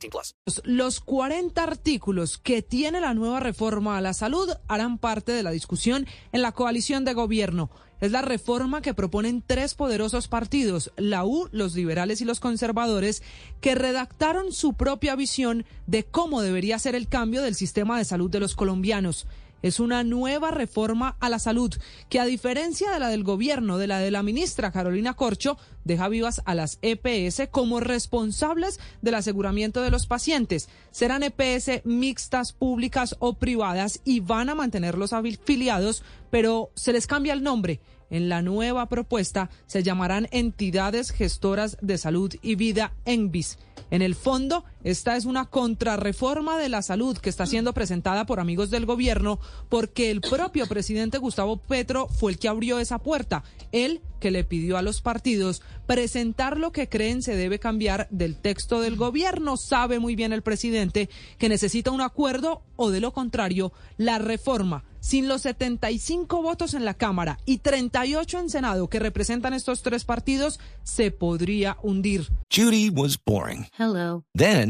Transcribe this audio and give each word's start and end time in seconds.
18 0.00 0.10
plus. 0.10 0.64
Los 0.64 1.00
40 1.00 1.62
artículos 1.62 2.38
que 2.38 2.62
tiene 2.62 3.00
la 3.00 3.14
nueva 3.14 3.40
reforma 3.40 3.96
a 3.96 4.00
la 4.00 4.14
salud 4.14 4.50
harán 4.68 4.98
parte 4.98 5.32
de 5.32 5.42
la 5.42 5.50
discusión 5.50 6.06
en 6.32 6.42
la 6.42 6.52
coalición 6.52 7.04
de 7.04 7.14
gobierno. 7.14 7.70
Es 8.00 8.12
la 8.12 8.22
reforma 8.22 8.80
que 8.80 8.94
proponen 8.94 9.44
tres 9.46 9.74
poderosos 9.74 10.26
partidos, 10.26 10.90
la 10.96 11.26
U, 11.26 11.48
los 11.52 11.74
liberales 11.74 12.22
y 12.22 12.24
los 12.24 12.40
conservadores, 12.40 13.22
que 13.60 13.74
redactaron 13.74 14.52
su 14.52 14.72
propia 14.72 15.14
visión 15.16 15.66
de 15.86 16.04
cómo 16.04 16.40
debería 16.40 16.78
ser 16.78 16.94
el 16.94 17.08
cambio 17.08 17.42
del 17.42 17.54
sistema 17.54 17.98
de 17.98 18.06
salud 18.06 18.30
de 18.30 18.40
los 18.40 18.54
colombianos 18.54 19.26
es 19.62 19.80
una 19.80 20.04
nueva 20.04 20.50
reforma 20.50 21.16
a 21.20 21.28
la 21.28 21.38
salud 21.38 21.74
que 22.08 22.20
a 22.20 22.24
diferencia 22.24 22.90
de 22.90 23.00
la 23.00 23.08
del 23.08 23.24
gobierno, 23.24 23.78
de 23.78 23.86
la 23.86 23.98
de 23.98 24.10
la 24.10 24.22
ministra 24.22 24.72
Carolina 24.72 25.14
Corcho, 25.14 25.56
deja 25.84 26.08
vivas 26.08 26.42
a 26.44 26.54
las 26.54 26.78
EPS 26.82 27.48
como 27.50 27.80
responsables 27.80 28.80
del 29.02 29.14
aseguramiento 29.14 29.82
de 29.82 29.90
los 29.90 30.06
pacientes. 30.06 30.68
Serán 30.90 31.22
EPS 31.22 31.84
mixtas, 31.84 32.52
públicas 32.52 33.16
o 33.18 33.34
privadas 33.34 34.00
y 34.04 34.20
van 34.20 34.48
a 34.48 34.54
mantener 34.54 34.96
los 34.96 35.12
afiliados, 35.12 36.02
pero 36.30 36.70
se 36.74 36.92
les 36.92 37.06
cambia 37.06 37.32
el 37.32 37.42
nombre. 37.42 37.80
En 38.10 38.28
la 38.28 38.42
nueva 38.42 38.88
propuesta 38.88 39.50
se 39.66 39.84
llamarán 39.84 40.28
entidades 40.32 41.12
gestoras 41.12 41.76
de 41.80 41.96
salud 41.96 42.34
y 42.42 42.56
vida 42.56 42.92
ENVIS. 43.04 43.58
En 43.90 44.02
el 44.02 44.16
fondo, 44.16 44.64
esta 44.82 45.16
es 45.16 45.26
una 45.26 45.46
contrarreforma 45.46 46.58
de 46.58 46.68
la 46.68 46.82
salud 46.82 47.18
que 47.18 47.28
está 47.28 47.46
siendo 47.46 47.74
presentada 47.74 48.24
por 48.24 48.40
amigos 48.40 48.70
del 48.70 48.86
gobierno 48.86 49.38
porque 49.68 50.10
el 50.10 50.20
propio 50.20 50.66
presidente 50.66 51.18
Gustavo 51.18 51.58
Petro 51.58 52.08
fue 52.08 52.32
el 52.32 52.38
que 52.38 52.48
abrió 52.48 52.78
esa 52.78 52.98
puerta. 52.98 53.44
Él 53.72 54.00
que 54.20 54.30
le 54.30 54.44
pidió 54.44 54.76
a 54.76 54.82
los 54.82 55.00
partidos 55.00 55.62
presentar 55.86 56.58
lo 56.58 56.72
que 56.72 56.88
creen 56.88 57.22
se 57.22 57.36
debe 57.36 57.58
cambiar 57.58 58.06
del 58.10 58.36
texto 58.36 58.80
del 58.80 58.96
gobierno. 58.96 59.56
Sabe 59.56 59.98
muy 59.98 60.14
bien 60.14 60.32
el 60.32 60.42
presidente 60.42 61.10
que 61.38 61.48
necesita 61.48 61.90
un 61.90 62.00
acuerdo 62.00 62.62
o 62.76 62.90
de 62.90 63.00
lo 63.00 63.12
contrario, 63.12 63.72
la 63.96 64.18
reforma 64.18 64.84
sin 65.00 65.28
los 65.28 65.42
75 65.42 66.42
votos 66.42 66.74
en 66.74 66.84
la 66.84 66.94
Cámara 66.94 67.38
y 67.46 67.58
38 67.58 68.38
en 68.38 68.50
Senado 68.50 68.88
que 68.88 68.98
representan 68.98 69.54
estos 69.54 69.82
tres 69.82 70.04
partidos, 70.04 70.60
se 70.82 71.10
podría 71.10 71.78
hundir. 71.82 72.28
Judy 72.54 72.90
was 72.90 73.18
boring. 73.22 73.66
Hello. 73.78 74.24
Then 74.34 74.69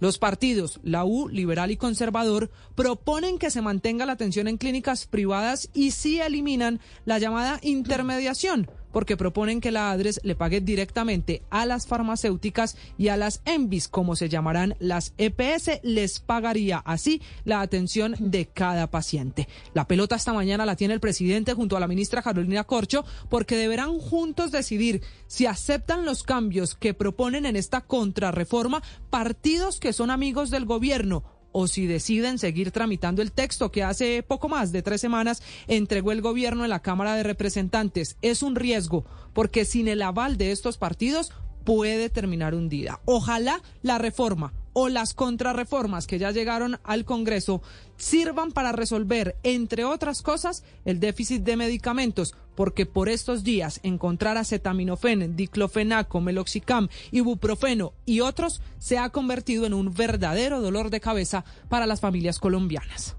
Los 0.00 0.18
partidos, 0.18 0.80
la 0.82 1.04
U, 1.04 1.28
liberal 1.28 1.70
y 1.70 1.76
conservador, 1.76 2.50
proponen 2.74 3.38
que 3.38 3.50
se 3.50 3.62
mantenga 3.62 4.06
la 4.06 4.12
atención 4.12 4.48
en 4.48 4.58
clínicas 4.58 5.06
privadas 5.06 5.70
y 5.72 5.92
sí 5.92 6.20
eliminan 6.20 6.80
la 7.04 7.18
llamada 7.18 7.60
intermediación 7.62 8.68
porque 8.94 9.16
proponen 9.16 9.60
que 9.60 9.72
la 9.72 9.90
ADRES 9.90 10.20
le 10.22 10.36
pague 10.36 10.60
directamente 10.60 11.42
a 11.50 11.66
las 11.66 11.88
farmacéuticas 11.88 12.76
y 12.96 13.08
a 13.08 13.16
las 13.16 13.42
ENVIS, 13.44 13.88
como 13.88 14.14
se 14.14 14.28
llamarán 14.28 14.76
las 14.78 15.14
EPS, 15.18 15.80
les 15.82 16.20
pagaría 16.20 16.78
así 16.78 17.20
la 17.44 17.60
atención 17.60 18.14
de 18.20 18.46
cada 18.46 18.92
paciente. 18.92 19.48
La 19.74 19.88
pelota 19.88 20.14
esta 20.14 20.32
mañana 20.32 20.64
la 20.64 20.76
tiene 20.76 20.94
el 20.94 21.00
presidente 21.00 21.54
junto 21.54 21.76
a 21.76 21.80
la 21.80 21.88
ministra 21.88 22.22
Carolina 22.22 22.62
Corcho, 22.62 23.04
porque 23.28 23.56
deberán 23.56 23.98
juntos 23.98 24.52
decidir 24.52 25.02
si 25.26 25.46
aceptan 25.46 26.04
los 26.04 26.22
cambios 26.22 26.76
que 26.76 26.94
proponen 26.94 27.46
en 27.46 27.56
esta 27.56 27.80
contrarreforma 27.80 28.80
partidos 29.10 29.80
que 29.80 29.92
son 29.92 30.12
amigos 30.12 30.50
del 30.50 30.66
gobierno 30.66 31.33
o 31.56 31.68
si 31.68 31.86
deciden 31.86 32.38
seguir 32.38 32.72
tramitando 32.72 33.22
el 33.22 33.30
texto 33.30 33.70
que 33.70 33.84
hace 33.84 34.24
poco 34.24 34.48
más 34.48 34.72
de 34.72 34.82
tres 34.82 35.00
semanas 35.00 35.40
entregó 35.68 36.10
el 36.10 36.20
gobierno 36.20 36.64
en 36.64 36.70
la 36.70 36.82
Cámara 36.82 37.14
de 37.14 37.22
Representantes. 37.22 38.16
Es 38.22 38.42
un 38.42 38.56
riesgo, 38.56 39.04
porque 39.32 39.64
sin 39.64 39.86
el 39.86 40.02
aval 40.02 40.36
de 40.36 40.50
estos 40.50 40.78
partidos 40.78 41.32
puede 41.64 42.10
terminar 42.10 42.56
hundida. 42.56 43.00
Ojalá 43.04 43.62
la 43.82 43.98
reforma 43.98 44.52
o 44.74 44.90
las 44.90 45.14
contrarreformas 45.14 46.06
que 46.06 46.18
ya 46.18 46.30
llegaron 46.30 46.78
al 46.84 47.06
Congreso 47.06 47.62
sirvan 47.96 48.52
para 48.52 48.72
resolver, 48.72 49.36
entre 49.42 49.84
otras 49.84 50.20
cosas, 50.20 50.64
el 50.84 51.00
déficit 51.00 51.42
de 51.42 51.56
medicamentos, 51.56 52.34
porque 52.54 52.84
por 52.84 53.08
estos 53.08 53.42
días 53.42 53.80
encontrar 53.82 54.36
acetaminofén, 54.36 55.36
diclofenaco, 55.36 56.20
meloxicam, 56.20 56.88
ibuprofeno 57.10 57.94
y 58.04 58.20
otros 58.20 58.60
se 58.78 58.98
ha 58.98 59.08
convertido 59.08 59.64
en 59.64 59.72
un 59.74 59.94
verdadero 59.94 60.60
dolor 60.60 60.90
de 60.90 61.00
cabeza 61.00 61.44
para 61.68 61.86
las 61.86 62.00
familias 62.00 62.38
colombianas. 62.38 63.16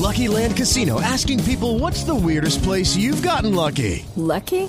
Lucky 0.00 0.28
Land 0.28 0.56
Casino 0.56 1.00
asking 1.00 1.42
people 1.44 1.78
what's 1.78 2.04
the 2.04 2.14
weirdest 2.14 2.62
place 2.62 2.96
you've 2.96 3.22
gotten 3.22 3.54
lucky? 3.54 4.04
Lucky? 4.16 4.68